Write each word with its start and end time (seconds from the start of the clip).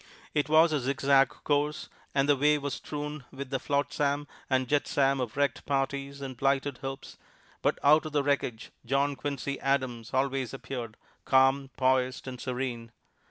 It 0.33 0.49
was 0.49 0.73
a 0.73 0.79
zigzag 0.79 1.29
course, 1.29 1.87
and 2.15 2.27
the 2.27 2.35
way 2.35 2.57
was 2.57 2.73
strewn 2.73 3.23
with 3.31 3.51
the 3.51 3.59
flotsam 3.59 4.27
and 4.49 4.67
jetsam 4.67 5.19
of 5.21 5.37
wrecked 5.37 5.63
parties 5.67 6.21
and 6.21 6.35
blighted 6.35 6.79
hopes, 6.79 7.17
but 7.61 7.77
out 7.83 8.07
of 8.07 8.11
the 8.11 8.23
wreckage 8.23 8.71
John 8.83 9.15
Quincy 9.15 9.59
Adams 9.59 10.09
always 10.11 10.55
appeared, 10.55 10.97
calm, 11.23 11.69
poised 11.77 12.27
and 12.27 12.41
serene. 12.41 12.91